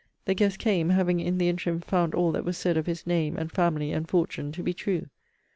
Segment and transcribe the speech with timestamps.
[0.25, 3.37] The guests came, having in the interim found all that was said of his name,
[3.37, 5.09] and family, and fortune to be true.